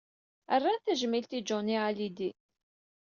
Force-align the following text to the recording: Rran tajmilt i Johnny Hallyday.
Rran 0.55 0.79
tajmilt 0.81 1.31
i 1.37 1.39
Johnny 1.47 1.75
Hallyday. 1.81 2.33